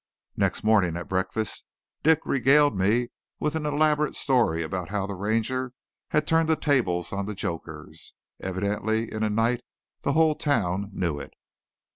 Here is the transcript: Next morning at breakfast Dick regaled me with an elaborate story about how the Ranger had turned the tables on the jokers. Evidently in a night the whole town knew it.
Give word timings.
Next 0.35 0.63
morning 0.63 0.97
at 0.97 1.07
breakfast 1.07 1.63
Dick 2.01 2.25
regaled 2.25 2.75
me 2.75 3.09
with 3.39 3.55
an 3.55 3.67
elaborate 3.67 4.15
story 4.15 4.63
about 4.63 4.89
how 4.89 5.05
the 5.05 5.13
Ranger 5.13 5.73
had 6.07 6.25
turned 6.25 6.49
the 6.49 6.55
tables 6.55 7.13
on 7.13 7.27
the 7.27 7.35
jokers. 7.35 8.15
Evidently 8.39 9.13
in 9.13 9.21
a 9.21 9.29
night 9.29 9.61
the 10.01 10.13
whole 10.13 10.33
town 10.33 10.89
knew 10.91 11.19
it. 11.19 11.35